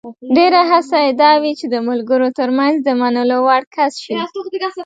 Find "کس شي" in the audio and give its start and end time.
3.75-4.15